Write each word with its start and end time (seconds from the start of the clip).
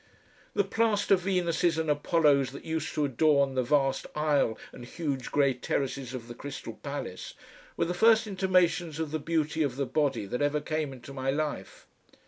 The 0.55 0.63
plaster 0.63 1.15
Venuses 1.15 1.77
and 1.77 1.87
Apollos 1.87 2.49
that 2.53 2.65
used 2.65 2.91
to 2.95 3.05
adorn 3.05 3.53
the 3.53 3.61
vast 3.61 4.07
aisle 4.15 4.57
and 4.71 4.83
huge 4.83 5.31
grey 5.31 5.53
terraces 5.53 6.15
of 6.15 6.27
the 6.27 6.33
Crystal 6.33 6.73
Palace 6.81 7.35
were 7.77 7.85
the 7.85 7.93
first 7.93 8.25
intimations 8.25 8.97
of 8.99 9.11
the 9.11 9.19
beauty 9.19 9.61
of 9.61 9.75
the 9.75 9.85
body 9.85 10.25
that 10.25 10.41
ever 10.41 10.59
came 10.59 10.91
into 10.91 11.13
my 11.13 11.29
life. 11.29 11.85